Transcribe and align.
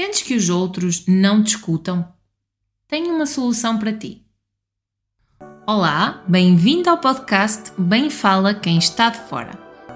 Sentes 0.00 0.22
que 0.22 0.34
os 0.34 0.48
outros 0.48 1.04
não 1.06 1.44
te 1.44 1.48
escutam? 1.48 2.10
Tenho 2.88 3.14
uma 3.14 3.26
solução 3.26 3.78
para 3.78 3.92
ti. 3.92 4.24
Olá, 5.66 6.24
bem-vindo 6.26 6.88
ao 6.88 6.96
podcast 6.96 7.70
Bem 7.76 8.08
Fala 8.08 8.54
Quem 8.54 8.78
Está 8.78 9.10
de 9.10 9.18
Fora. 9.28 9.52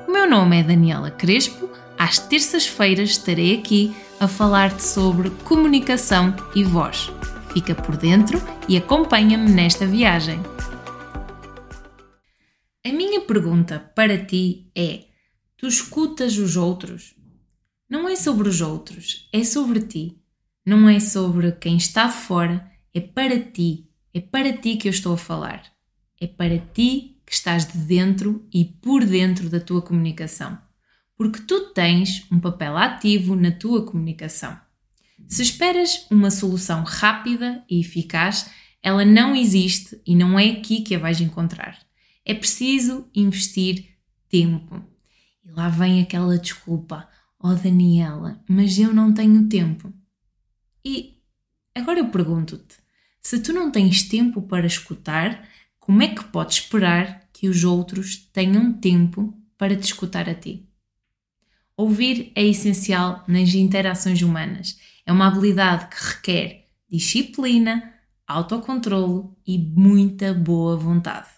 O 0.06 0.12
meu 0.12 0.28
nome 0.28 0.60
é 0.60 0.62
Daniela 0.62 1.10
Crespo. 1.10 1.70
Às 1.98 2.18
terças-feiras 2.18 3.12
estarei 3.12 3.58
aqui 3.58 3.96
a 4.20 4.28
falar-te 4.28 4.82
sobre 4.82 5.30
comunicação 5.42 6.36
e 6.54 6.62
voz. 6.62 7.10
Fica 7.54 7.74
por 7.74 7.96
dentro 7.96 8.38
e 8.68 8.76
acompanha-me 8.76 9.50
nesta 9.50 9.86
viagem. 9.86 10.38
A 12.84 12.92
minha 12.92 13.22
pergunta 13.22 13.90
para 13.96 14.22
ti 14.22 14.70
é: 14.76 15.06
tu 15.56 15.66
escutas 15.66 16.36
os 16.36 16.58
outros? 16.58 17.14
Não 17.94 18.08
é 18.08 18.16
sobre 18.16 18.48
os 18.48 18.60
outros, 18.60 19.28
é 19.32 19.44
sobre 19.44 19.80
ti. 19.80 20.18
Não 20.66 20.88
é 20.88 20.98
sobre 20.98 21.52
quem 21.52 21.76
está 21.76 22.08
fora, 22.08 22.68
é 22.92 23.00
para 23.00 23.38
ti. 23.38 23.88
É 24.12 24.20
para 24.20 24.52
ti 24.52 24.76
que 24.76 24.88
eu 24.88 24.90
estou 24.90 25.14
a 25.14 25.16
falar. 25.16 25.62
É 26.20 26.26
para 26.26 26.58
ti 26.58 27.20
que 27.24 27.32
estás 27.32 27.64
de 27.72 27.78
dentro 27.78 28.44
e 28.52 28.64
por 28.64 29.04
dentro 29.04 29.48
da 29.48 29.60
tua 29.60 29.80
comunicação. 29.80 30.58
Porque 31.16 31.42
tu 31.42 31.72
tens 31.72 32.26
um 32.32 32.40
papel 32.40 32.76
ativo 32.76 33.36
na 33.36 33.52
tua 33.52 33.86
comunicação. 33.86 34.58
Se 35.28 35.42
esperas 35.42 36.08
uma 36.10 36.32
solução 36.32 36.82
rápida 36.82 37.64
e 37.70 37.78
eficaz, 37.78 38.50
ela 38.82 39.04
não 39.04 39.36
existe 39.36 40.02
e 40.04 40.16
não 40.16 40.36
é 40.36 40.50
aqui 40.50 40.80
que 40.80 40.96
a 40.96 40.98
vais 40.98 41.20
encontrar. 41.20 41.78
É 42.24 42.34
preciso 42.34 43.08
investir 43.14 43.86
tempo. 44.28 44.84
E 45.44 45.50
lá 45.52 45.68
vem 45.68 46.02
aquela 46.02 46.36
desculpa 46.36 47.08
Oh 47.46 47.54
Daniela, 47.54 48.42
mas 48.48 48.78
eu 48.78 48.94
não 48.94 49.12
tenho 49.12 49.46
tempo. 49.50 49.92
E 50.82 51.20
agora 51.74 51.98
eu 51.98 52.08
pergunto-te: 52.08 52.76
se 53.20 53.38
tu 53.38 53.52
não 53.52 53.70
tens 53.70 54.02
tempo 54.04 54.40
para 54.40 54.66
escutar, 54.66 55.46
como 55.78 56.00
é 56.00 56.08
que 56.08 56.24
podes 56.24 56.56
esperar 56.56 57.28
que 57.34 57.46
os 57.46 57.62
outros 57.62 58.16
tenham 58.16 58.72
tempo 58.72 59.38
para 59.58 59.76
te 59.76 59.84
escutar 59.84 60.26
a 60.26 60.34
ti? 60.34 60.66
Ouvir 61.76 62.32
é 62.34 62.42
essencial 62.42 63.22
nas 63.28 63.52
interações 63.52 64.22
humanas. 64.22 64.80
É 65.04 65.12
uma 65.12 65.26
habilidade 65.26 65.88
que 65.88 66.02
requer 66.02 66.70
disciplina, 66.88 67.92
autocontrolo 68.26 69.36
e 69.46 69.58
muita 69.58 70.32
boa 70.32 70.78
vontade. 70.78 71.28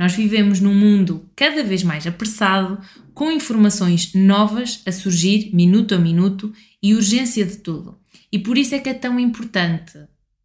Nós 0.00 0.14
vivemos 0.14 0.60
num 0.60 0.74
mundo 0.74 1.28
cada 1.36 1.62
vez 1.62 1.82
mais 1.82 2.06
apressado, 2.06 2.80
com 3.12 3.30
informações 3.30 4.14
novas 4.14 4.80
a 4.86 4.92
surgir 4.92 5.54
minuto 5.54 5.94
a 5.94 5.98
minuto 5.98 6.50
e 6.82 6.94
urgência 6.94 7.44
de 7.44 7.58
tudo. 7.58 7.98
E 8.32 8.38
por 8.38 8.56
isso 8.56 8.74
é 8.74 8.78
que 8.78 8.88
é 8.88 8.94
tão 8.94 9.20
importante 9.20 9.98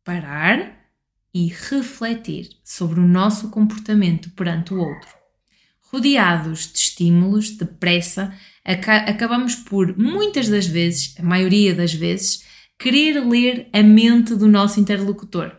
parar 0.04 0.78
e 1.34 1.48
refletir 1.48 2.50
sobre 2.66 3.00
o 3.00 3.08
nosso 3.08 3.50
comportamento 3.50 4.30
perante 4.32 4.74
o 4.74 4.78
outro. 4.78 5.08
Rodeados 5.80 6.70
de 6.74 6.80
estímulos, 6.80 7.52
de 7.52 7.64
pressa, 7.64 8.34
acabamos 8.66 9.56
por, 9.56 9.98
muitas 9.98 10.50
das 10.50 10.68
vezes, 10.68 11.16
a 11.18 11.24
maioria 11.24 11.74
das 11.74 11.94
vezes, 11.94 12.44
querer 12.78 13.26
ler 13.26 13.70
a 13.72 13.82
mente 13.82 14.36
do 14.36 14.50
nosso 14.50 14.82
interlocutor 14.82 15.56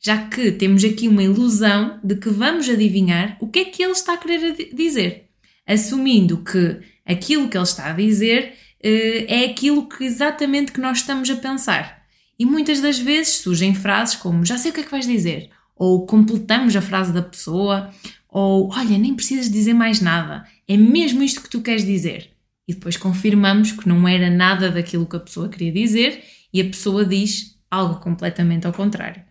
já 0.00 0.26
que 0.28 0.50
temos 0.50 0.82
aqui 0.82 1.06
uma 1.06 1.22
ilusão 1.22 2.00
de 2.02 2.16
que 2.16 2.30
vamos 2.30 2.68
adivinhar 2.68 3.36
o 3.38 3.48
que 3.48 3.58
é 3.58 3.64
que 3.66 3.82
ele 3.82 3.92
está 3.92 4.14
a 4.14 4.16
querer 4.16 4.70
dizer, 4.72 5.28
assumindo 5.66 6.38
que 6.38 6.80
aquilo 7.04 7.48
que 7.48 7.56
ele 7.56 7.64
está 7.64 7.90
a 7.90 7.92
dizer 7.92 8.54
uh, 8.82 9.24
é 9.28 9.44
aquilo 9.44 9.86
que 9.86 10.04
exatamente 10.04 10.72
que 10.72 10.80
nós 10.80 10.98
estamos 10.98 11.28
a 11.28 11.36
pensar. 11.36 12.00
E 12.38 12.46
muitas 12.46 12.80
das 12.80 12.98
vezes 12.98 13.34
surgem 13.34 13.74
frases 13.74 14.16
como 14.16 14.44
já 14.44 14.56
sei 14.56 14.70
o 14.70 14.74
que 14.74 14.80
é 14.80 14.84
que 14.84 14.90
vais 14.90 15.06
dizer, 15.06 15.50
ou 15.76 16.06
completamos 16.06 16.74
a 16.74 16.80
frase 16.80 17.12
da 17.12 17.20
pessoa, 17.20 17.90
ou 18.26 18.70
olha, 18.72 18.96
nem 18.96 19.14
precisas 19.14 19.50
dizer 19.50 19.74
mais 19.74 20.00
nada, 20.00 20.46
é 20.66 20.78
mesmo 20.78 21.22
isto 21.22 21.42
que 21.42 21.50
tu 21.50 21.60
queres 21.60 21.84
dizer. 21.84 22.30
E 22.66 22.72
depois 22.72 22.96
confirmamos 22.96 23.72
que 23.72 23.86
não 23.86 24.08
era 24.08 24.30
nada 24.30 24.70
daquilo 24.70 25.04
que 25.04 25.16
a 25.16 25.20
pessoa 25.20 25.48
queria 25.48 25.72
dizer 25.72 26.22
e 26.52 26.60
a 26.60 26.64
pessoa 26.64 27.04
diz 27.04 27.58
algo 27.70 27.96
completamente 28.00 28.66
ao 28.66 28.72
contrário 28.72 29.22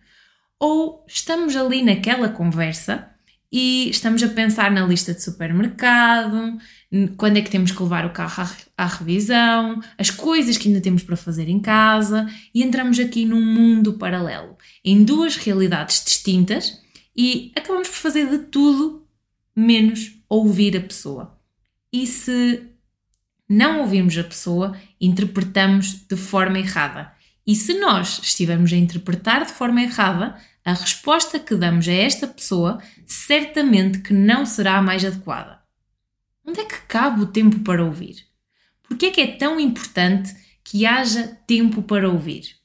ou 0.60 1.04
estamos 1.08 1.56
ali 1.56 1.82
naquela 1.82 2.28
conversa 2.28 3.08
e 3.50 3.88
estamos 3.90 4.22
a 4.22 4.28
pensar 4.28 4.70
na 4.70 4.86
lista 4.86 5.12
de 5.12 5.22
supermercado, 5.22 6.58
quando 7.16 7.38
é 7.38 7.42
que 7.42 7.50
temos 7.50 7.72
que 7.72 7.82
levar 7.82 8.04
o 8.06 8.12
carro 8.12 8.48
à, 8.76 8.86
revisão, 8.86 9.80
as 9.98 10.10
coisas 10.10 10.56
que 10.56 10.68
ainda 10.68 10.80
temos 10.80 11.02
para 11.02 11.16
fazer 11.16 11.48
em 11.48 11.58
casa 11.58 12.28
e 12.54 12.62
entramos 12.62 13.00
aqui 13.00 13.24
num 13.24 13.44
mundo 13.44 13.94
paralelo, 13.94 14.56
em 14.84 15.02
duas 15.02 15.36
realidades 15.36 16.04
distintas 16.04 16.80
e 17.16 17.50
acabamos 17.56 17.88
por 17.88 17.96
fazer 17.96 18.28
de 18.28 18.38
tudo 18.38 19.04
menos 19.56 20.12
ouvir 20.28 20.76
a 20.76 20.80
pessoa. 20.80 21.36
E 21.92 22.06
se 22.06 22.62
não 23.48 23.80
ouvirmos 23.80 24.16
a 24.16 24.22
pessoa, 24.22 24.76
interpretamos 25.00 26.06
de 26.08 26.16
forma 26.16 26.58
errada. 26.58 27.12
E 27.44 27.56
se 27.56 27.74
nós 27.74 28.20
estivermos 28.22 28.72
a 28.72 28.76
interpretar 28.76 29.44
de 29.44 29.52
forma 29.52 29.82
errada, 29.82 30.36
a 30.64 30.72
resposta 30.72 31.38
que 31.38 31.54
damos 31.54 31.88
a 31.88 31.92
esta 31.92 32.26
pessoa 32.26 32.82
certamente 33.06 34.00
que 34.00 34.12
não 34.12 34.44
será 34.44 34.76
a 34.76 34.82
mais 34.82 35.04
adequada. 35.04 35.60
Onde 36.46 36.60
é 36.60 36.64
que 36.64 36.80
cabe 36.82 37.22
o 37.22 37.26
tempo 37.26 37.60
para 37.60 37.84
ouvir? 37.84 38.26
Por 38.82 38.96
que 38.96 39.06
é 39.06 39.10
que 39.10 39.20
é 39.20 39.26
tão 39.26 39.58
importante 39.60 40.34
que 40.64 40.84
haja 40.84 41.38
tempo 41.46 41.82
para 41.82 42.08
ouvir? 42.08 42.56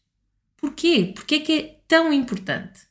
Porquê? 0.58 1.12
Porquê 1.16 1.36
é 1.36 1.40
que 1.40 1.54
é 1.54 1.80
tão 1.88 2.12
importante? 2.12 2.82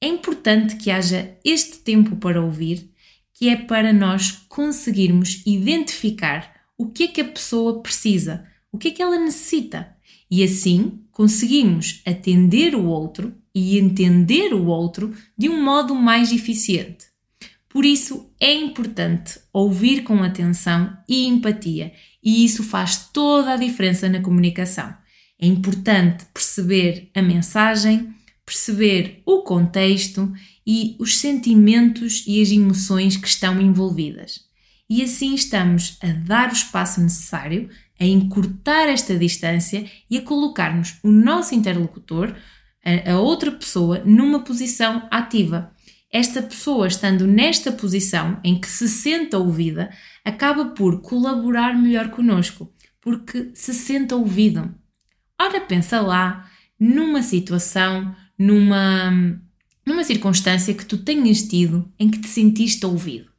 É 0.00 0.06
importante 0.06 0.76
que 0.76 0.90
haja 0.90 1.36
este 1.44 1.78
tempo 1.78 2.16
para 2.16 2.42
ouvir, 2.42 2.90
que 3.32 3.48
é 3.48 3.56
para 3.56 3.92
nós 3.92 4.32
conseguirmos 4.48 5.42
identificar 5.46 6.52
o 6.76 6.90
que 6.90 7.04
é 7.04 7.08
que 7.08 7.20
a 7.20 7.28
pessoa 7.28 7.82
precisa, 7.82 8.46
o 8.70 8.78
que 8.78 8.88
é 8.88 8.90
que 8.90 9.02
ela 9.02 9.18
necessita, 9.18 9.96
e 10.30 10.42
assim 10.42 11.04
conseguimos 11.10 12.02
atender 12.06 12.74
o 12.74 12.84
outro 12.84 13.34
e 13.54 13.78
entender 13.78 14.54
o 14.54 14.66
outro 14.66 15.14
de 15.36 15.48
um 15.48 15.62
modo 15.62 15.94
mais 15.94 16.32
eficiente. 16.32 17.06
Por 17.68 17.84
isso 17.84 18.30
é 18.38 18.52
importante 18.52 19.40
ouvir 19.52 20.02
com 20.02 20.22
atenção 20.22 20.96
e 21.08 21.26
empatia, 21.26 21.92
e 22.22 22.44
isso 22.44 22.62
faz 22.62 23.08
toda 23.12 23.52
a 23.52 23.56
diferença 23.56 24.08
na 24.08 24.20
comunicação. 24.20 24.94
É 25.40 25.46
importante 25.46 26.26
perceber 26.32 27.10
a 27.14 27.22
mensagem, 27.22 28.14
perceber 28.44 29.22
o 29.24 29.42
contexto 29.42 30.32
e 30.66 30.94
os 30.98 31.18
sentimentos 31.18 32.24
e 32.26 32.40
as 32.42 32.50
emoções 32.50 33.16
que 33.16 33.26
estão 33.26 33.60
envolvidas. 33.60 34.40
E 34.88 35.02
assim 35.02 35.34
estamos 35.34 35.96
a 36.02 36.08
dar 36.08 36.50
o 36.50 36.52
espaço 36.52 37.00
necessário, 37.00 37.70
a 37.98 38.04
encurtar 38.04 38.88
esta 38.88 39.18
distância 39.18 39.90
e 40.10 40.18
a 40.18 40.22
colocarmos 40.22 40.98
o 41.02 41.10
nosso 41.10 41.54
interlocutor 41.54 42.36
a, 42.84 43.18
outra 43.18 43.50
pessoa 43.50 44.02
numa 44.04 44.40
posição 44.40 45.06
ativa. 45.10 45.72
Esta 46.10 46.42
pessoa, 46.42 46.86
estando 46.86 47.26
nesta 47.26 47.72
posição 47.72 48.38
em 48.44 48.60
que 48.60 48.68
se 48.68 48.88
sente 48.88 49.34
ouvida, 49.34 49.90
acaba 50.24 50.66
por 50.66 51.00
colaborar 51.00 51.74
melhor 51.74 52.10
conosco, 52.10 52.72
porque 53.00 53.50
se 53.54 53.72
sente 53.72 54.12
ouvido. 54.12 54.74
Ora, 55.40 55.60
pensa 55.60 56.00
lá 56.00 56.48
numa 56.78 57.22
situação, 57.22 58.14
numa, 58.38 59.40
numa 59.86 60.04
circunstância 60.04 60.74
que 60.74 60.84
tu 60.84 60.98
tenhas 60.98 61.42
tido 61.42 61.90
em 61.98 62.10
que 62.10 62.20
te 62.20 62.28
sentiste 62.28 62.84
ouvido. 62.84 63.30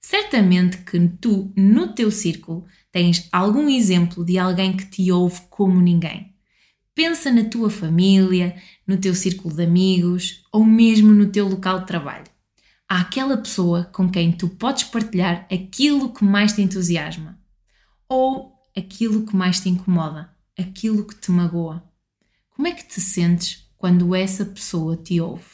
Certamente 0.00 0.78
que 0.78 1.08
tu, 1.20 1.52
no 1.56 1.94
teu 1.94 2.10
círculo, 2.10 2.66
tens 2.92 3.28
algum 3.32 3.68
exemplo 3.68 4.24
de 4.24 4.38
alguém 4.38 4.76
que 4.76 4.86
te 4.86 5.10
ouve 5.10 5.40
como 5.48 5.80
ninguém. 5.80 6.33
Pensa 6.94 7.32
na 7.32 7.44
tua 7.44 7.68
família, 7.68 8.56
no 8.86 8.96
teu 8.96 9.14
círculo 9.14 9.54
de 9.54 9.64
amigos 9.64 10.44
ou 10.52 10.64
mesmo 10.64 11.12
no 11.12 11.26
teu 11.26 11.48
local 11.48 11.80
de 11.80 11.86
trabalho. 11.86 12.26
Há 12.88 13.00
aquela 13.00 13.36
pessoa 13.36 13.84
com 13.92 14.08
quem 14.08 14.30
tu 14.30 14.48
podes 14.48 14.84
partilhar 14.84 15.46
aquilo 15.52 16.12
que 16.12 16.24
mais 16.24 16.52
te 16.52 16.62
entusiasma 16.62 17.38
ou 18.08 18.52
aquilo 18.76 19.26
que 19.26 19.34
mais 19.34 19.58
te 19.58 19.68
incomoda, 19.68 20.30
aquilo 20.56 21.04
que 21.04 21.16
te 21.16 21.30
magoa. 21.32 21.82
Como 22.50 22.68
é 22.68 22.72
que 22.72 22.86
te 22.86 23.00
sentes 23.00 23.68
quando 23.76 24.14
essa 24.14 24.44
pessoa 24.44 24.96
te 24.96 25.20
ouve? 25.20 25.44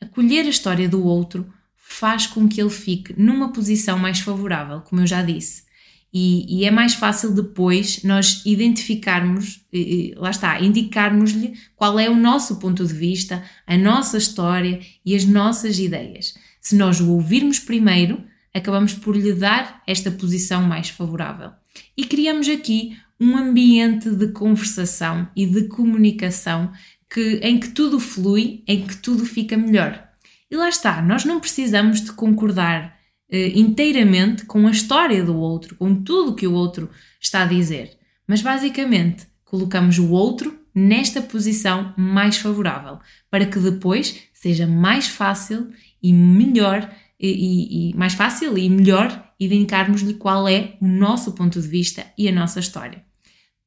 Acolher 0.00 0.44
a 0.44 0.50
história 0.50 0.88
do 0.88 1.02
outro 1.02 1.50
faz 1.74 2.26
com 2.26 2.46
que 2.46 2.60
ele 2.60 2.70
fique 2.70 3.18
numa 3.18 3.52
posição 3.52 3.98
mais 3.98 4.20
favorável, 4.20 4.82
como 4.82 5.00
eu 5.00 5.06
já 5.06 5.22
disse, 5.22 5.64
e, 6.12 6.60
e, 6.60 6.64
é 6.64 6.70
mais 6.70 6.94
fácil 6.94 7.32
depois 7.32 8.02
nós 8.02 8.42
identificarmos, 8.44 9.64
e, 9.72 10.12
lá 10.16 10.30
está, 10.30 10.60
indicarmos-lhe 10.60 11.54
qual 11.76 11.98
é 11.98 12.10
o 12.10 12.16
nosso 12.16 12.56
ponto 12.56 12.84
de 12.84 12.92
vista, 12.92 13.44
a 13.66 13.76
nossa 13.76 14.18
história 14.18 14.80
e 15.04 15.14
as 15.14 15.24
nossas 15.24 15.78
ideias. 15.78 16.34
Se 16.60 16.74
nós 16.74 17.00
o 17.00 17.12
ouvirmos 17.12 17.60
primeiro, 17.60 18.22
acabamos 18.52 18.92
por 18.92 19.16
lhe 19.16 19.32
dar 19.32 19.82
esta 19.86 20.10
posição 20.10 20.62
mais 20.62 20.88
favorável. 20.88 21.52
E 21.96 22.04
criamos 22.04 22.48
aqui 22.48 22.96
um 23.20 23.36
ambiente 23.36 24.10
de 24.10 24.28
conversação 24.28 25.28
e 25.36 25.46
de 25.46 25.68
comunicação 25.68 26.72
que, 27.08 27.40
em 27.42 27.58
que 27.60 27.68
tudo 27.68 28.00
flui, 28.00 28.62
em 28.66 28.86
que 28.86 28.96
tudo 28.96 29.24
fica 29.26 29.56
melhor. 29.56 30.08
E 30.50 30.56
lá 30.56 30.68
está, 30.68 31.00
nós 31.02 31.24
não 31.24 31.38
precisamos 31.38 32.00
de 32.00 32.12
concordar 32.12 32.84
eh, 32.86 32.99
inteiramente 33.30 34.44
com 34.44 34.66
a 34.66 34.70
história 34.70 35.24
do 35.24 35.36
outro, 35.36 35.76
com 35.76 35.94
tudo 36.02 36.34
que 36.34 36.46
o 36.46 36.52
outro 36.52 36.90
está 37.20 37.42
a 37.42 37.46
dizer, 37.46 37.96
mas 38.26 38.42
basicamente 38.42 39.26
colocamos 39.44 39.98
o 39.98 40.10
outro 40.10 40.58
nesta 40.74 41.20
posição 41.20 41.92
mais 41.96 42.38
favorável, 42.38 42.98
para 43.30 43.46
que 43.46 43.58
depois 43.58 44.16
seja 44.32 44.66
mais 44.66 45.08
fácil 45.08 45.70
e 46.02 46.12
melhor 46.12 46.90
e, 47.18 47.28
e, 47.28 47.90
e 47.90 47.96
mais 47.96 48.14
fácil 48.14 48.56
e 48.56 48.70
melhor 48.70 49.32
identificarmos-lhe 49.38 50.14
qual 50.14 50.48
é 50.48 50.76
o 50.80 50.88
nosso 50.88 51.32
ponto 51.32 51.60
de 51.60 51.68
vista 51.68 52.06
e 52.16 52.28
a 52.28 52.32
nossa 52.32 52.60
história. 52.60 53.04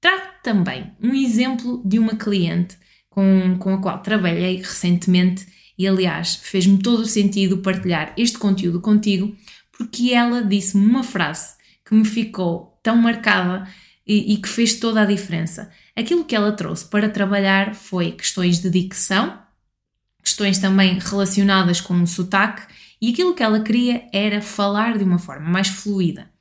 Trago 0.01 0.23
também 0.43 0.91
um 1.01 1.13
exemplo 1.13 1.81
de 1.85 1.99
uma 1.99 2.15
cliente 2.15 2.77
com, 3.09 3.57
com 3.59 3.73
a 3.73 3.81
qual 3.81 4.01
trabalhei 4.01 4.57
recentemente 4.57 5.45
e, 5.77 5.87
aliás, 5.87 6.35
fez-me 6.35 6.77
todo 6.77 7.01
o 7.01 7.05
sentido 7.05 7.59
partilhar 7.59 8.13
este 8.17 8.37
conteúdo 8.37 8.79
contigo, 8.79 9.35
porque 9.71 10.13
ela 10.13 10.43
disse-me 10.43 10.85
uma 10.85 11.03
frase 11.03 11.55
que 11.85 11.95
me 11.95 12.05
ficou 12.05 12.79
tão 12.83 12.95
marcada 12.95 13.67
e, 14.05 14.33
e 14.33 14.37
que 14.37 14.47
fez 14.47 14.75
toda 14.75 15.01
a 15.01 15.05
diferença. 15.05 15.71
Aquilo 15.95 16.25
que 16.25 16.35
ela 16.35 16.51
trouxe 16.51 16.85
para 16.85 17.09
trabalhar 17.09 17.73
foi 17.73 18.11
questões 18.11 18.59
de 18.59 18.69
dicção, 18.69 19.39
questões 20.21 20.59
também 20.59 20.99
relacionadas 20.99 21.81
com 21.81 22.01
o 22.01 22.07
sotaque, 22.07 22.63
e 23.01 23.11
aquilo 23.11 23.33
que 23.33 23.43
ela 23.43 23.61
queria 23.61 24.07
era 24.13 24.41
falar 24.41 24.97
de 24.97 25.03
uma 25.03 25.19
forma 25.19 25.49
mais 25.49 25.67
fluida. 25.67 26.31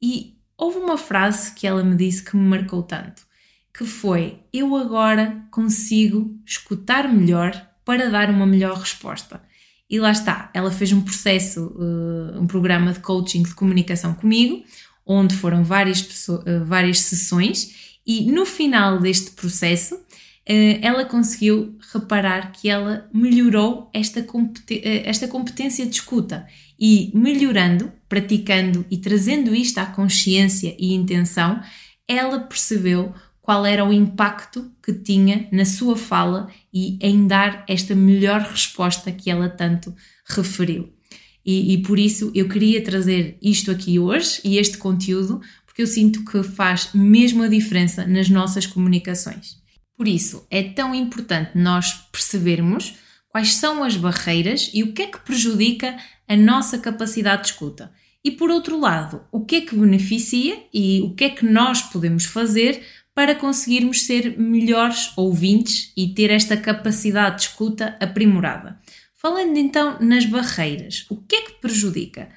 E 0.00 0.38
houve 0.56 0.78
uma 0.78 0.96
frase 0.96 1.54
que 1.54 1.66
ela 1.66 1.84
me 1.84 1.96
disse 1.96 2.22
que 2.22 2.36
me 2.36 2.48
marcou 2.48 2.82
tanto, 2.82 3.26
que 3.76 3.84
foi: 3.84 4.40
Eu 4.52 4.74
agora 4.76 5.44
consigo 5.50 6.34
escutar 6.46 7.12
melhor 7.12 7.52
para 7.88 8.10
dar 8.10 8.28
uma 8.28 8.46
melhor 8.46 8.76
resposta. 8.76 9.40
E 9.88 9.98
lá 9.98 10.12
está, 10.12 10.50
ela 10.52 10.70
fez 10.70 10.92
um 10.92 11.00
processo, 11.00 11.68
uh, 11.68 12.38
um 12.38 12.46
programa 12.46 12.92
de 12.92 13.00
coaching 13.00 13.42
de 13.42 13.54
comunicação 13.54 14.12
comigo, 14.12 14.62
onde 15.06 15.34
foram 15.34 15.64
várias, 15.64 16.02
pessoas, 16.02 16.42
uh, 16.42 16.66
várias 16.66 17.00
sessões, 17.00 17.98
e 18.06 18.30
no 18.30 18.44
final 18.44 19.00
deste 19.00 19.30
processo, 19.30 19.94
uh, 19.94 20.78
ela 20.82 21.06
conseguiu 21.06 21.78
reparar 21.94 22.52
que 22.52 22.68
ela 22.68 23.08
melhorou 23.10 23.90
esta, 23.94 24.22
esta 25.06 25.26
competência 25.26 25.86
de 25.86 25.94
escuta 25.94 26.46
e 26.78 27.10
melhorando, 27.14 27.90
praticando 28.06 28.84
e 28.90 28.98
trazendo 28.98 29.54
isto 29.54 29.78
à 29.78 29.86
consciência 29.86 30.76
e 30.78 30.92
intenção, 30.92 31.62
ela 32.06 32.38
percebeu 32.40 33.14
qual 33.48 33.64
era 33.64 33.82
o 33.82 33.90
impacto 33.90 34.70
que 34.82 34.92
tinha 34.92 35.48
na 35.50 35.64
sua 35.64 35.96
fala 35.96 36.50
e 36.70 36.98
em 37.00 37.26
dar 37.26 37.64
esta 37.66 37.94
melhor 37.94 38.42
resposta 38.42 39.10
que 39.10 39.30
ela 39.30 39.48
tanto 39.48 39.96
referiu. 40.26 40.92
E, 41.42 41.72
e, 41.72 41.78
por 41.78 41.98
isso 41.98 42.30
eu 42.34 42.46
queria 42.46 42.84
trazer 42.84 43.38
isto 43.40 43.70
aqui 43.70 43.98
hoje 43.98 44.38
e 44.44 44.58
este 44.58 44.76
conteúdo, 44.76 45.40
porque 45.64 45.80
eu 45.80 45.86
sinto 45.86 46.26
que 46.26 46.42
faz 46.42 46.90
mesmo 46.92 47.42
a 47.42 47.48
diferença 47.48 48.06
nas 48.06 48.28
nossas 48.28 48.66
comunicações. 48.66 49.56
Por 49.96 50.06
isso 50.06 50.46
é 50.50 50.62
tão 50.62 50.94
importante 50.94 51.52
nós 51.54 51.94
percebermos 52.12 52.96
quais 53.30 53.54
são 53.54 53.82
as 53.82 53.96
barreiras 53.96 54.70
e 54.74 54.82
o 54.82 54.92
que 54.92 55.00
é 55.00 55.06
que 55.06 55.20
prejudica 55.20 55.96
a 56.28 56.36
nossa 56.36 56.76
capacidade 56.76 57.44
de 57.44 57.48
escuta. 57.48 57.90
E 58.22 58.32
por 58.32 58.50
outro 58.50 58.78
lado, 58.78 59.22
o 59.32 59.44
que 59.44 59.56
é 59.56 59.60
que 59.62 59.74
beneficia 59.74 60.62
e 60.74 61.00
o 61.00 61.14
que 61.14 61.24
é 61.24 61.30
que 61.30 61.46
nós 61.46 61.80
podemos 61.80 62.26
fazer 62.26 62.84
para 63.18 63.34
conseguirmos 63.34 64.02
ser 64.02 64.38
melhores 64.38 65.10
ouvintes 65.16 65.92
e 65.96 66.06
ter 66.06 66.30
esta 66.30 66.56
capacidade 66.56 67.38
de 67.38 67.42
escuta 67.42 67.96
aprimorada. 67.98 68.78
Falando 69.12 69.56
então 69.56 69.98
nas 69.98 70.24
barreiras, 70.24 71.04
o 71.10 71.16
que 71.16 71.34
é 71.34 71.42
que 71.42 71.60
prejudica? 71.60 72.28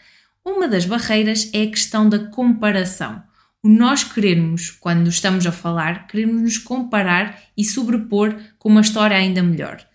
Uma 0.43 0.67
das 0.67 0.87
barreiras 0.87 1.51
é 1.53 1.61
a 1.61 1.69
questão 1.69 2.09
da 2.09 2.17
comparação. 2.17 3.21
O 3.61 3.69
nós 3.69 4.03
queremos, 4.03 4.71
quando 4.71 5.07
estamos 5.07 5.45
a 5.45 5.51
falar, 5.51 6.07
queremos 6.07 6.41
nos 6.41 6.57
comparar 6.57 7.39
e 7.55 7.63
sobrepor 7.63 8.35
com 8.57 8.69
uma 8.69 8.81
história 8.81 9.15
ainda 9.15 9.43
melhor. 9.43 9.85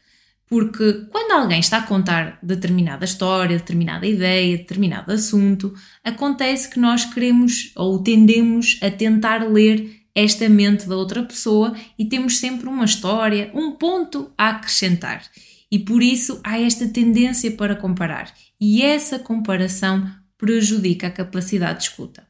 Porque 0.46 1.04
quando 1.10 1.32
alguém 1.32 1.58
está 1.58 1.78
a 1.78 1.82
contar 1.82 2.38
determinada 2.40 3.04
história, 3.04 3.58
determinada 3.58 4.06
ideia, 4.06 4.56
determinado 4.56 5.10
assunto, 5.10 5.74
acontece 6.04 6.70
que 6.70 6.78
nós 6.78 7.04
queremos 7.04 7.72
ou 7.74 8.00
tendemos 8.04 8.78
a 8.80 8.88
tentar 8.88 9.38
ler 9.50 10.05
esta 10.16 10.48
mente 10.48 10.88
da 10.88 10.96
outra 10.96 11.22
pessoa 11.22 11.76
e 11.98 12.06
temos 12.06 12.38
sempre 12.38 12.66
uma 12.66 12.86
história, 12.86 13.50
um 13.54 13.72
ponto 13.72 14.32
a 14.38 14.48
acrescentar. 14.48 15.22
E 15.70 15.78
por 15.78 16.02
isso 16.02 16.40
há 16.42 16.58
esta 16.58 16.88
tendência 16.88 17.50
para 17.50 17.76
comparar. 17.76 18.32
E 18.58 18.82
essa 18.82 19.18
comparação 19.18 20.10
prejudica 20.38 21.08
a 21.08 21.10
capacidade 21.10 21.80
de 21.80 21.84
escuta. 21.84 22.26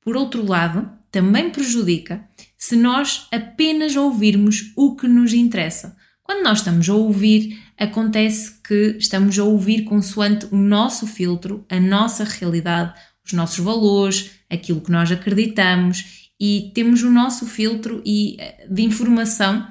Por 0.00 0.16
outro 0.16 0.44
lado, 0.44 0.90
também 1.12 1.50
prejudica 1.50 2.24
se 2.58 2.74
nós 2.74 3.28
apenas 3.30 3.94
ouvirmos 3.94 4.72
o 4.76 4.96
que 4.96 5.06
nos 5.06 5.32
interessa. 5.32 5.96
Quando 6.24 6.42
nós 6.42 6.58
estamos 6.58 6.88
a 6.88 6.94
ouvir, 6.94 7.60
acontece 7.78 8.60
que 8.66 8.96
estamos 8.98 9.38
a 9.38 9.44
ouvir 9.44 9.84
consoante 9.84 10.46
o 10.50 10.56
nosso 10.56 11.06
filtro, 11.06 11.64
a 11.68 11.78
nossa 11.78 12.24
realidade, 12.24 12.98
os 13.24 13.32
nossos 13.32 13.58
valores, 13.64 14.30
aquilo 14.48 14.80
que 14.80 14.90
nós 14.90 15.12
acreditamos 15.12 16.29
e 16.40 16.72
temos 16.74 17.02
o 17.02 17.10
nosso 17.10 17.44
filtro 17.44 18.02
e, 18.04 18.36
eh, 18.38 18.66
de 18.70 18.82
informação 18.82 19.66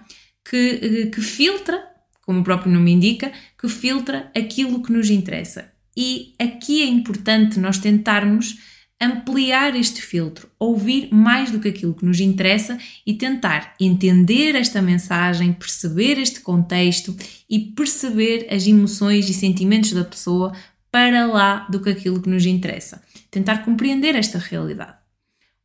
que, 0.48 0.80
eh, 0.82 1.06
que 1.08 1.20
filtra, 1.20 1.84
como 2.22 2.42
o 2.42 2.44
próprio 2.44 2.72
nome 2.72 2.92
indica, 2.92 3.32
que 3.60 3.68
filtra 3.68 4.32
aquilo 4.36 4.84
que 4.84 4.92
nos 4.92 5.10
interessa. 5.10 5.72
E 5.98 6.36
aqui 6.40 6.84
é 6.84 6.86
importante 6.86 7.60
nós 7.60 7.80
tentarmos 7.80 8.58
ampliar 9.02 9.76
este 9.76 10.02
filtro, 10.02 10.50
ouvir 10.60 11.10
mais 11.12 11.52
do 11.52 11.60
que 11.60 11.70
aquilo 11.70 11.94
que 11.94 12.06
nos 12.06 12.20
interessa 12.20 12.78
e 13.06 13.14
tentar 13.14 13.74
entender 13.80 14.56
esta 14.56 14.82
mensagem, 14.82 15.54
perceber 15.54 16.20
este 16.20 16.42
contexto 16.42 17.16
e 17.50 17.60
perceber 17.60 18.48
as 18.52 18.68
emoções 18.68 19.30
e 19.30 19.34
sentimentos 19.34 19.94
da 19.94 20.04
pessoa 20.04 20.54
para 20.92 21.26
lá 21.26 21.66
do 21.70 21.80
que 21.80 21.90
aquilo 21.90 22.22
que 22.22 22.30
nos 22.30 22.46
interessa. 22.46 23.02
Tentar 23.32 23.60
compreender 23.60 24.16
esta 24.16 24.38
realidade. 24.38 24.99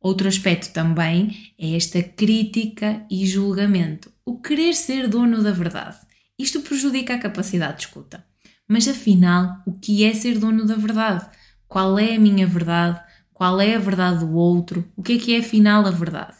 Outro 0.05 0.27
aspecto 0.27 0.71
também 0.71 1.35
é 1.57 1.75
esta 1.75 1.99
crítica 2.03 3.03
e 3.09 3.25
julgamento. 3.25 4.11
O 4.23 4.39
querer 4.39 4.75
ser 4.75 5.07
dono 5.07 5.41
da 5.41 5.49
verdade. 5.49 5.97
Isto 6.37 6.61
prejudica 6.61 7.15
a 7.15 7.17
capacidade 7.17 7.77
de 7.77 7.85
escuta. 7.85 8.23
Mas 8.67 8.87
afinal, 8.87 9.63
o 9.65 9.73
que 9.73 10.03
é 10.03 10.13
ser 10.13 10.37
dono 10.37 10.63
da 10.63 10.75
verdade? 10.75 11.27
Qual 11.67 11.97
é 11.97 12.13
a 12.13 12.19
minha 12.19 12.45
verdade? 12.45 13.01
Qual 13.33 13.59
é 13.59 13.73
a 13.73 13.79
verdade 13.79 14.19
do 14.19 14.35
outro? 14.35 14.87
O 14.95 15.01
que 15.01 15.13
é 15.13 15.17
que 15.17 15.33
é 15.33 15.39
afinal 15.39 15.83
a 15.87 15.89
verdade? 15.89 16.37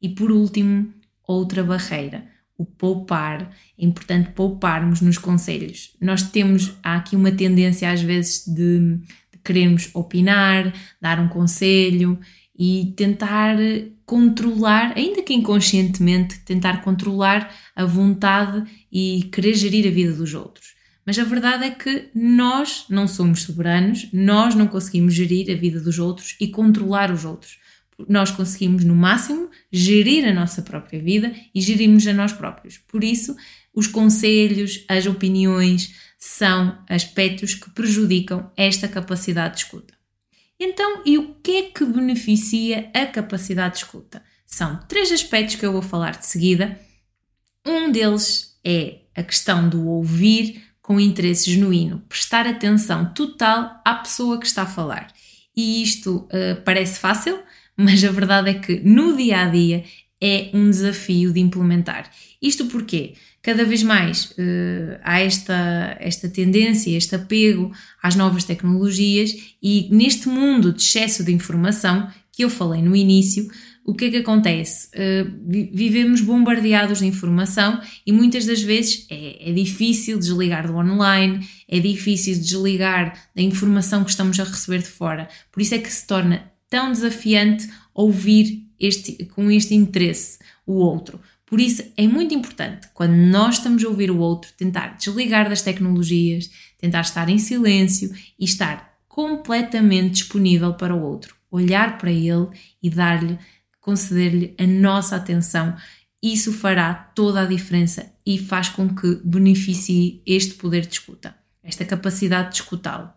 E 0.00 0.08
por 0.08 0.32
último, 0.32 0.90
outra 1.28 1.62
barreira, 1.62 2.26
o 2.56 2.64
poupar. 2.64 3.54
É 3.78 3.84
importante 3.84 4.30
pouparmos 4.30 5.02
nos 5.02 5.18
conselhos. 5.18 5.94
Nós 6.00 6.22
temos, 6.22 6.72
há 6.82 6.96
aqui 6.96 7.14
uma 7.14 7.30
tendência 7.30 7.92
às 7.92 8.00
vezes 8.00 8.46
de, 8.46 8.96
de 9.34 9.38
querermos 9.44 9.90
opinar, 9.92 10.72
dar 10.98 11.20
um 11.20 11.28
conselho 11.28 12.18
e 12.58 12.92
tentar 12.96 13.56
controlar, 14.04 14.92
ainda 14.96 15.22
que 15.22 15.34
inconscientemente, 15.34 16.38
tentar 16.40 16.82
controlar 16.82 17.54
a 17.74 17.84
vontade 17.84 18.64
e 18.90 19.28
querer 19.32 19.54
gerir 19.54 19.86
a 19.86 19.90
vida 19.90 20.12
dos 20.12 20.32
outros. 20.32 20.74
Mas 21.04 21.18
a 21.18 21.24
verdade 21.24 21.64
é 21.64 21.70
que 21.70 22.08
nós 22.14 22.86
não 22.90 23.06
somos 23.06 23.42
soberanos, 23.42 24.08
nós 24.12 24.54
não 24.54 24.66
conseguimos 24.66 25.14
gerir 25.14 25.50
a 25.50 25.58
vida 25.58 25.80
dos 25.80 25.98
outros 25.98 26.36
e 26.40 26.48
controlar 26.48 27.12
os 27.12 27.24
outros. 27.24 27.58
Nós 28.08 28.30
conseguimos, 28.30 28.84
no 28.84 28.94
máximo, 28.94 29.48
gerir 29.72 30.26
a 30.28 30.34
nossa 30.34 30.62
própria 30.62 31.00
vida 31.00 31.32
e 31.54 31.60
gerirmos 31.60 32.06
a 32.06 32.12
nós 32.12 32.32
próprios. 32.32 32.78
Por 32.78 33.04
isso, 33.04 33.36
os 33.72 33.86
conselhos, 33.86 34.84
as 34.88 35.06
opiniões 35.06 35.94
são 36.18 36.76
aspectos 36.88 37.54
que 37.54 37.70
prejudicam 37.70 38.50
esta 38.56 38.88
capacidade 38.88 39.54
de 39.54 39.60
escuta. 39.60 39.95
Então, 40.58 41.02
e 41.04 41.18
o 41.18 41.34
que 41.42 41.56
é 41.56 41.62
que 41.64 41.84
beneficia 41.84 42.90
a 42.94 43.06
capacidade 43.06 43.74
de 43.74 43.80
escuta? 43.80 44.22
São 44.46 44.80
três 44.88 45.12
aspectos 45.12 45.56
que 45.56 45.66
eu 45.66 45.72
vou 45.72 45.82
falar 45.82 46.16
de 46.16 46.26
seguida. 46.26 46.80
Um 47.64 47.90
deles 47.90 48.58
é 48.64 49.00
a 49.14 49.22
questão 49.22 49.68
do 49.68 49.86
ouvir 49.86 50.62
com 50.80 51.00
interesse 51.00 51.50
genuíno, 51.50 52.02
prestar 52.08 52.46
atenção 52.46 53.12
total 53.12 53.80
à 53.84 53.94
pessoa 53.94 54.38
que 54.38 54.46
está 54.46 54.62
a 54.62 54.66
falar. 54.66 55.12
E 55.54 55.82
isto 55.82 56.18
uh, 56.18 56.62
parece 56.64 57.00
fácil, 57.00 57.40
mas 57.76 58.04
a 58.04 58.10
verdade 58.10 58.50
é 58.50 58.54
que 58.54 58.80
no 58.80 59.16
dia 59.16 59.40
a 59.40 59.48
dia 59.48 59.84
é 60.20 60.50
um 60.54 60.70
desafio 60.70 61.32
de 61.32 61.40
implementar. 61.40 62.10
Isto 62.40 62.66
porque 62.66 63.14
cada 63.46 63.64
vez 63.64 63.80
mais 63.84 64.24
uh, 64.32 64.98
há 65.04 65.20
esta, 65.20 65.96
esta 66.00 66.28
tendência, 66.28 66.96
este 66.96 67.14
apego 67.14 67.70
às 68.02 68.16
novas 68.16 68.42
tecnologias 68.42 69.32
e 69.62 69.88
neste 69.92 70.28
mundo 70.28 70.72
de 70.72 70.82
excesso 70.82 71.22
de 71.22 71.32
informação 71.32 72.10
que 72.32 72.42
eu 72.42 72.50
falei 72.50 72.82
no 72.82 72.96
início, 72.96 73.48
o 73.84 73.94
que 73.94 74.06
é 74.06 74.10
que 74.10 74.16
acontece? 74.16 74.88
Uh, 74.88 75.30
vivemos 75.72 76.20
bombardeados 76.22 76.98
de 76.98 77.06
informação 77.06 77.80
e 78.04 78.10
muitas 78.10 78.46
das 78.46 78.60
vezes 78.60 79.06
é, 79.08 79.48
é, 79.48 79.52
difícil 79.52 80.18
desligar 80.18 80.66
do 80.66 80.74
online, 80.74 81.46
é 81.68 81.78
difícil 81.78 82.34
desligar 82.34 83.16
da 83.32 83.42
informação 83.42 84.02
que 84.02 84.10
estamos 84.10 84.40
a 84.40 84.42
receber 84.42 84.78
de 84.78 84.88
fora. 84.88 85.28
Por 85.52 85.62
isso 85.62 85.72
é 85.72 85.78
que 85.78 85.92
se 85.92 86.04
torna 86.04 86.50
tão 86.68 86.90
desafiante 86.90 87.68
ouvir 87.94 88.66
este, 88.80 89.24
com 89.26 89.48
este 89.52 89.72
interesse 89.72 90.40
o 90.66 90.74
outro. 90.74 91.20
Por 91.46 91.60
isso 91.60 91.84
é 91.96 92.08
muito 92.08 92.34
importante, 92.34 92.88
quando 92.92 93.14
nós 93.14 93.56
estamos 93.56 93.84
a 93.84 93.88
ouvir 93.88 94.10
o 94.10 94.18
outro, 94.18 94.52
tentar 94.56 94.96
desligar 94.96 95.48
das 95.48 95.62
tecnologias, 95.62 96.50
tentar 96.76 97.02
estar 97.02 97.28
em 97.28 97.38
silêncio 97.38 98.12
e 98.38 98.44
estar 98.44 98.98
completamente 99.08 100.14
disponível 100.14 100.74
para 100.74 100.94
o 100.94 101.02
outro. 101.02 101.36
Olhar 101.50 101.98
para 101.98 102.10
ele 102.10 102.48
e 102.82 102.90
dar-lhe 102.90 103.38
conceder-lhe 103.80 104.54
a 104.58 104.66
nossa 104.66 105.14
atenção. 105.14 105.76
Isso 106.20 106.52
fará 106.52 106.92
toda 106.92 107.42
a 107.42 107.46
diferença 107.46 108.12
e 108.26 108.36
faz 108.36 108.68
com 108.68 108.92
que 108.92 109.20
beneficie 109.24 110.20
este 110.26 110.54
poder 110.54 110.84
de 110.84 110.94
escuta, 110.94 111.36
esta 111.62 111.84
capacidade 111.84 112.50
de 112.50 112.56
escutá-lo. 112.56 113.08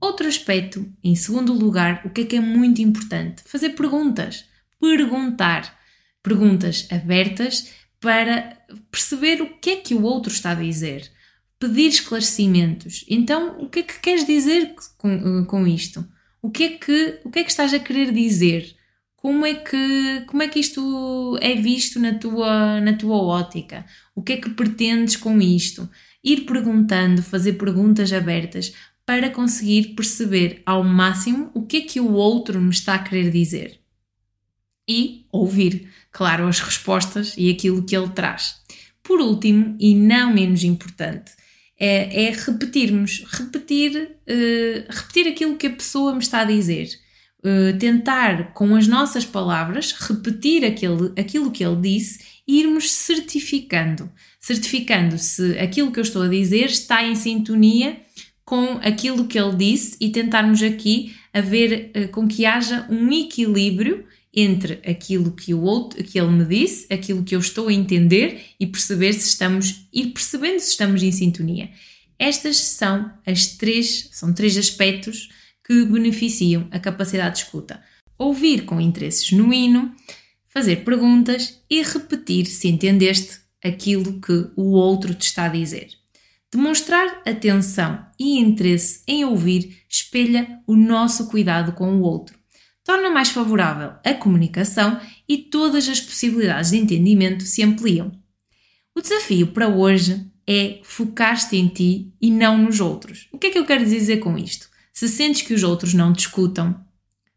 Outro 0.00 0.26
aspecto, 0.26 0.90
em 1.04 1.14
segundo 1.14 1.52
lugar, 1.52 2.00
o 2.04 2.10
que 2.10 2.22
é 2.22 2.24
que 2.24 2.36
é 2.36 2.40
muito 2.40 2.80
importante? 2.80 3.42
Fazer 3.44 3.70
perguntas. 3.70 4.46
Perguntar. 4.80 5.77
Perguntas 6.28 6.86
abertas 6.90 7.70
para 7.98 8.58
perceber 8.90 9.40
o 9.40 9.58
que 9.58 9.70
é 9.70 9.76
que 9.76 9.94
o 9.94 10.02
outro 10.02 10.30
está 10.30 10.50
a 10.50 10.54
dizer. 10.54 11.10
Pedir 11.58 11.88
esclarecimentos. 11.88 13.06
Então, 13.08 13.58
o 13.58 13.68
que 13.68 13.78
é 13.78 13.82
que 13.82 13.98
queres 13.98 14.26
dizer 14.26 14.74
com, 14.98 15.44
com 15.46 15.66
isto? 15.66 16.06
O 16.42 16.50
que, 16.50 16.64
é 16.64 16.68
que, 16.68 17.20
o 17.24 17.30
que 17.30 17.38
é 17.38 17.44
que 17.44 17.50
estás 17.50 17.72
a 17.72 17.78
querer 17.78 18.12
dizer? 18.12 18.76
Como 19.16 19.46
é 19.46 19.54
que, 19.54 20.24
como 20.26 20.42
é 20.42 20.48
que 20.48 20.60
isto 20.60 21.38
é 21.40 21.54
visto 21.54 21.98
na 21.98 22.14
tua, 22.14 22.80
na 22.80 22.92
tua 22.92 23.16
ótica? 23.16 23.86
O 24.14 24.22
que 24.22 24.34
é 24.34 24.36
que 24.36 24.50
pretendes 24.50 25.16
com 25.16 25.40
isto? 25.40 25.88
Ir 26.22 26.42
perguntando, 26.42 27.22
fazer 27.22 27.54
perguntas 27.54 28.12
abertas 28.12 28.74
para 29.04 29.30
conseguir 29.30 29.94
perceber 29.94 30.62
ao 30.66 30.84
máximo 30.84 31.50
o 31.54 31.64
que 31.64 31.78
é 31.78 31.80
que 31.80 31.98
o 31.98 32.12
outro 32.12 32.60
me 32.60 32.70
está 32.70 32.94
a 32.94 32.98
querer 32.98 33.30
dizer. 33.30 33.80
E 34.86 35.26
ouvir, 35.32 35.88
claro, 36.12 36.46
as 36.46 36.60
respostas 36.60 37.34
e 37.36 37.50
aquilo 37.50 37.84
que 37.84 37.96
ele 37.96 38.08
traz. 38.08 38.56
Por 39.02 39.20
último, 39.20 39.76
e 39.80 39.94
não 39.94 40.32
menos 40.32 40.64
importante, 40.64 41.32
é, 41.78 42.24
é 42.26 42.30
repetirmos, 42.30 43.24
repetir, 43.30 44.18
uh, 44.26 44.92
repetir 44.92 45.28
aquilo 45.28 45.56
que 45.56 45.66
a 45.66 45.72
pessoa 45.72 46.12
me 46.12 46.20
está 46.20 46.40
a 46.40 46.44
dizer 46.44 46.90
eh, 47.44 47.72
tentar, 47.74 48.52
com 48.52 48.74
as 48.74 48.88
nossas 48.88 49.24
palavras, 49.24 49.92
repetir 49.92 50.64
aquele, 50.64 51.12
aquilo 51.16 51.52
que 51.52 51.64
ele 51.64 51.80
disse 51.80 52.18
e 52.46 52.60
irmos 52.60 52.90
certificando. 52.90 54.10
Certificando 54.40 55.16
se 55.18 55.56
aquilo 55.58 55.92
que 55.92 56.00
eu 56.00 56.02
estou 56.02 56.22
a 56.22 56.28
dizer 56.28 56.66
está 56.66 57.04
em 57.04 57.14
sintonia 57.14 58.00
com 58.44 58.78
aquilo 58.82 59.26
que 59.26 59.38
ele 59.38 59.54
disse 59.54 59.96
e 60.00 60.10
tentarmos 60.10 60.62
aqui 60.62 61.14
a 61.32 61.40
ver 61.40 61.92
uh, 61.96 62.08
com 62.08 62.26
que 62.26 62.44
haja 62.44 62.86
um 62.90 63.12
equilíbrio 63.12 64.04
entre 64.34 64.74
aquilo 64.86 65.32
que 65.32 65.54
o 65.54 65.62
outro, 65.62 66.02
que 66.04 66.18
ele 66.18 66.30
me 66.30 66.44
disse, 66.44 66.86
aquilo 66.92 67.24
que 67.24 67.34
eu 67.34 67.40
estou 67.40 67.68
a 67.68 67.72
entender 67.72 68.42
e 68.60 68.66
perceber 68.66 69.12
se 69.12 69.28
estamos 69.28 69.88
ir 69.92 70.08
percebendo 70.08 70.60
se 70.60 70.70
estamos 70.70 71.02
em 71.02 71.10
sintonia. 71.10 71.70
Estas 72.18 72.56
são 72.56 73.10
as 73.26 73.46
três, 73.46 74.08
são 74.12 74.32
três 74.32 74.56
aspectos 74.56 75.28
que 75.64 75.84
beneficiam 75.84 76.66
a 76.70 76.78
capacidade 76.78 77.36
de 77.36 77.42
escuta. 77.44 77.82
Ouvir 78.18 78.64
com 78.64 78.80
interesse 78.80 79.26
genuíno, 79.26 79.94
fazer 80.48 80.84
perguntas 80.84 81.60
e 81.70 81.82
repetir 81.82 82.46
se 82.46 82.68
entendeste 82.68 83.38
aquilo 83.62 84.20
que 84.20 84.50
o 84.56 84.72
outro 84.72 85.14
te 85.14 85.26
está 85.26 85.44
a 85.44 85.48
dizer. 85.48 85.88
Demonstrar 86.50 87.22
atenção 87.26 88.06
e 88.18 88.38
interesse 88.38 89.02
em 89.06 89.24
ouvir 89.24 89.82
espelha 89.88 90.60
o 90.66 90.74
nosso 90.74 91.28
cuidado 91.28 91.72
com 91.72 91.96
o 91.96 92.00
outro. 92.00 92.37
Torna 92.88 93.10
mais 93.10 93.28
favorável 93.28 93.92
a 94.02 94.14
comunicação 94.14 94.98
e 95.28 95.36
todas 95.36 95.86
as 95.90 96.00
possibilidades 96.00 96.70
de 96.70 96.78
entendimento 96.78 97.44
se 97.44 97.62
ampliam. 97.62 98.10
O 98.94 99.02
desafio 99.02 99.48
para 99.48 99.68
hoje 99.68 100.26
é 100.46 100.80
focar-te 100.82 101.54
em 101.54 101.68
ti 101.68 102.14
e 102.18 102.30
não 102.30 102.56
nos 102.56 102.80
outros. 102.80 103.28
O 103.30 103.38
que 103.38 103.48
é 103.48 103.50
que 103.50 103.58
eu 103.58 103.66
quero 103.66 103.84
dizer 103.84 104.20
com 104.20 104.38
isto? 104.38 104.70
Se 104.90 105.06
sentes 105.06 105.42
que 105.42 105.52
os 105.52 105.62
outros 105.62 105.92
não 105.92 106.14
te 106.14 106.20
escutam, 106.20 106.82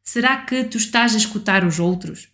será 0.02 0.38
que 0.38 0.64
tu 0.64 0.78
estás 0.78 1.14
a 1.16 1.18
escutar 1.18 1.66
os 1.66 1.80
outros? 1.80 2.30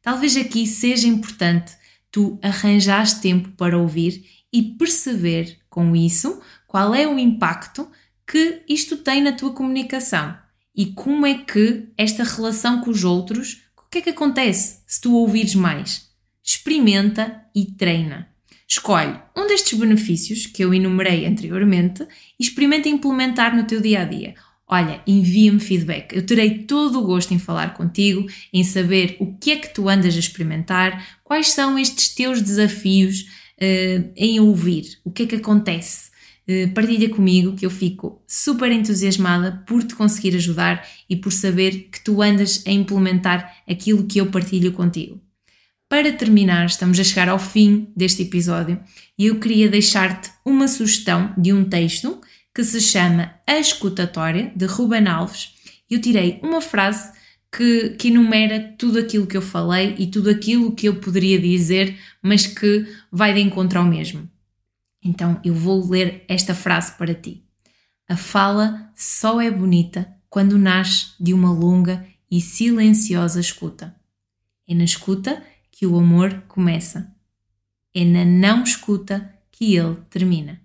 Talvez 0.00 0.34
aqui 0.34 0.66
seja 0.66 1.06
importante 1.06 1.74
tu 2.10 2.38
arranjares 2.40 3.12
tempo 3.12 3.50
para 3.50 3.76
ouvir 3.76 4.24
e 4.50 4.62
perceber 4.62 5.58
com 5.68 5.94
isso 5.94 6.40
qual 6.66 6.94
é 6.94 7.06
o 7.06 7.18
impacto 7.18 7.86
que 8.26 8.62
isto 8.66 8.96
tem 8.96 9.20
na 9.20 9.32
tua 9.32 9.52
comunicação 9.52 10.40
e 10.74 10.86
como 10.86 11.26
é 11.26 11.34
que 11.34 11.88
esta 11.96 12.24
relação 12.24 12.80
com 12.80 12.90
os 12.90 13.04
outros, 13.04 13.62
o 13.76 13.90
que 13.90 13.98
é 13.98 14.02
que 14.02 14.10
acontece 14.10 14.82
se 14.86 15.00
tu 15.00 15.14
ouvires 15.14 15.54
mais? 15.54 16.10
Experimenta 16.42 17.42
e 17.54 17.66
treina. 17.66 18.28
Escolhe 18.66 19.20
um 19.36 19.46
destes 19.46 19.78
benefícios 19.78 20.46
que 20.46 20.64
eu 20.64 20.72
enumerei 20.72 21.26
anteriormente 21.26 22.06
e 22.38 22.42
experimenta 22.42 22.88
implementar 22.88 23.54
no 23.54 23.64
teu 23.64 23.80
dia 23.80 24.00
a 24.00 24.04
dia 24.04 24.34
olha, 24.72 25.02
envia-me 25.06 25.60
feedback. 25.60 26.16
Eu 26.16 26.24
terei 26.24 26.60
todo 26.60 26.98
o 26.98 27.04
gosto 27.04 27.34
em 27.34 27.38
falar 27.38 27.74
contigo, 27.74 28.26
em 28.50 28.64
saber 28.64 29.18
o 29.20 29.36
que 29.36 29.50
é 29.50 29.56
que 29.56 29.68
tu 29.68 29.86
andas 29.86 30.16
a 30.16 30.18
experimentar, 30.18 31.20
quais 31.22 31.50
são 31.50 31.78
estes 31.78 32.14
teus 32.14 32.40
desafios 32.40 33.26
uh, 33.60 34.12
em 34.16 34.40
ouvir, 34.40 34.98
o 35.04 35.10
que 35.10 35.24
é 35.24 35.26
que 35.26 35.36
acontece. 35.36 36.10
Uh, 36.48 36.72
partilha 36.74 37.08
comigo 37.08 37.54
que 37.54 37.64
eu 37.64 37.70
fico 37.70 38.20
super 38.26 38.72
entusiasmada 38.72 39.62
por 39.66 39.84
te 39.84 39.94
conseguir 39.94 40.34
ajudar 40.34 40.86
e 41.08 41.14
por 41.14 41.32
saber 41.32 41.88
que 41.90 42.02
tu 42.02 42.20
andas 42.20 42.64
a 42.66 42.70
implementar 42.70 43.62
aquilo 43.68 44.06
que 44.06 44.20
eu 44.20 44.26
partilho 44.26 44.72
contigo. 44.72 45.20
Para 45.88 46.10
terminar, 46.10 46.64
estamos 46.64 46.98
a 46.98 47.04
chegar 47.04 47.28
ao 47.28 47.38
fim 47.38 47.88
deste 47.94 48.22
episódio 48.22 48.80
e 49.18 49.26
eu 49.26 49.38
queria 49.38 49.68
deixar-te 49.68 50.30
uma 50.42 50.66
sugestão 50.66 51.34
de 51.36 51.52
um 51.52 51.64
texto 51.64 52.18
que 52.54 52.64
se 52.64 52.80
chama 52.80 53.34
A 53.46 53.58
Escutatória, 53.58 54.50
de 54.56 54.64
Ruben 54.64 55.06
Alves. 55.06 55.50
Eu 55.90 56.00
tirei 56.00 56.40
uma 56.42 56.62
frase 56.62 57.12
que, 57.54 57.90
que 57.90 58.08
enumera 58.08 58.74
tudo 58.78 58.98
aquilo 58.98 59.26
que 59.26 59.36
eu 59.36 59.42
falei 59.42 59.94
e 59.98 60.06
tudo 60.06 60.30
aquilo 60.30 60.74
que 60.74 60.88
eu 60.88 60.96
poderia 60.96 61.38
dizer, 61.38 61.98
mas 62.22 62.46
que 62.46 62.86
vai 63.10 63.34
de 63.34 63.40
encontro 63.40 63.78
ao 63.78 63.84
mesmo. 63.84 64.31
Então 65.02 65.40
eu 65.44 65.54
vou 65.54 65.88
ler 65.88 66.24
esta 66.28 66.54
frase 66.54 66.92
para 66.92 67.14
ti. 67.14 67.44
A 68.08 68.16
fala 68.16 68.90
só 68.94 69.40
é 69.40 69.50
bonita 69.50 70.12
quando 70.28 70.58
nasce 70.58 71.12
de 71.20 71.34
uma 71.34 71.52
longa 71.52 72.06
e 72.30 72.40
silenciosa 72.40 73.40
escuta. 73.40 73.94
É 74.66 74.74
na 74.74 74.84
escuta 74.84 75.42
que 75.70 75.86
o 75.86 75.98
amor 75.98 76.44
começa. 76.48 77.14
É 77.94 78.04
na 78.04 78.24
não 78.24 78.62
escuta 78.62 79.32
que 79.50 79.76
ele 79.76 79.96
termina. 80.08 80.60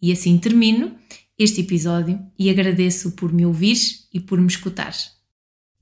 E 0.00 0.12
assim 0.12 0.38
termino 0.38 0.96
este 1.38 1.62
episódio 1.62 2.22
e 2.38 2.50
agradeço 2.50 3.12
por 3.12 3.32
me 3.32 3.44
ouvir 3.44 3.76
e 4.12 4.20
por 4.20 4.40
me 4.40 4.46
escutar. 4.46 4.94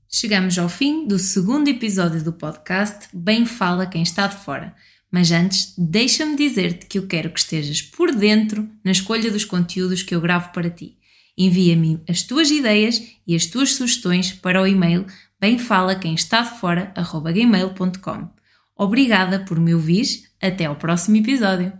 Chegamos 0.07 0.57
ao 0.57 0.67
fim 0.67 1.05
do 1.05 1.19
segundo 1.19 1.67
episódio 1.67 2.23
do 2.23 2.33
podcast 2.33 3.07
Bem 3.13 3.45
Fala 3.45 3.85
Quem 3.85 4.01
Está 4.01 4.25
de 4.25 4.37
Fora. 4.37 4.75
Mas 5.11 5.31
antes, 5.31 5.73
deixa-me 5.77 6.35
dizer-te 6.35 6.85
que 6.85 6.99
eu 6.99 7.07
quero 7.07 7.31
que 7.31 7.39
estejas 7.39 7.81
por 7.81 8.13
dentro 8.13 8.69
na 8.83 8.91
escolha 8.91 9.31
dos 9.31 9.45
conteúdos 9.45 10.03
que 10.03 10.13
eu 10.13 10.21
gravo 10.21 10.51
para 10.51 10.69
ti. 10.69 10.97
Envia-me 11.37 12.01
as 12.07 12.21
tuas 12.23 12.51
ideias 12.51 13.01
e 13.25 13.33
as 13.35 13.45
tuas 13.45 13.73
sugestões 13.73 14.33
para 14.33 14.61
o 14.61 14.67
e-mail 14.67 15.05
bemfalaquemestadefora.gmail.com 15.39 18.29
Obrigada 18.75 19.39
por 19.39 19.57
me 19.59 19.73
ouvir. 19.73 20.29
Até 20.41 20.65
ao 20.65 20.75
próximo 20.75 21.17
episódio. 21.17 21.73